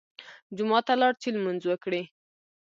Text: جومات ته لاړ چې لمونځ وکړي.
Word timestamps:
جومات 0.55 0.83
ته 0.87 0.93
لاړ 1.01 1.13
چې 1.21 1.27
لمونځ 1.35 1.61
وکړي. 1.67 2.03